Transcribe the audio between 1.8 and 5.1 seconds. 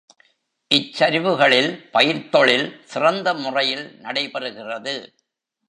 பயிர்த்தொழில் சிறந்த முறையில் நடைபெறுகிறது.